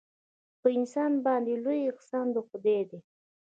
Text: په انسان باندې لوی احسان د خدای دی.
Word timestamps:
په 0.61 0.67
انسان 0.77 1.11
باندې 1.25 1.53
لوی 1.63 1.79
احسان 1.91 2.25
د 2.35 2.37
خدای 2.47 2.81
دی. 2.89 2.99